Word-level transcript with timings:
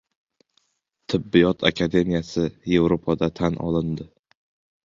Tibbiyot 1.11 1.59
akademiyasi 1.69 2.43
Yevropada 2.73 3.33
tan 3.41 3.61
olindi 3.69 4.09